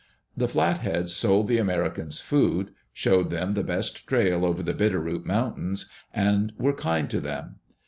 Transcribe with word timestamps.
The 0.35 0.47
Flatheads 0.47 1.13
sold 1.13 1.45
the 1.45 1.59
Americans 1.59 2.19
food, 2.21 2.71
showed 2.91 3.29
them 3.29 3.51
the 3.51 3.63
best 3.63 4.07
trail 4.07 4.43
over 4.43 4.63
the 4.63 4.73
Bitter 4.73 4.99
Root 4.99 5.27
Mountains, 5.27 5.91
and 6.11 6.51
were 6.57 6.73
kind 6.73 7.07
to 7.11 7.19
them. 7.19 7.57